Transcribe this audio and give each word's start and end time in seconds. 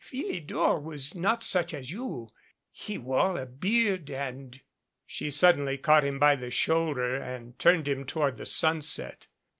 "Phili 0.03 0.41
dor 0.43 0.79
was 0.79 1.13
not 1.13 1.43
such 1.43 1.75
as 1.75 1.91
you. 1.91 2.29
He 2.71 2.97
wore 2.97 3.39
a 3.39 3.45
beard 3.45 4.09
and 4.09 4.59
She 5.05 5.29
suddenly 5.29 5.77
caught 5.77 6.03
him 6.03 6.17
by 6.17 6.35
the 6.37 6.49
shoulder 6.49 7.15
and 7.17 7.59
turned 7.59 7.87
him 7.87 8.07
toward 8.07 8.37
the 8.37 8.47
sunset. 8.47 9.27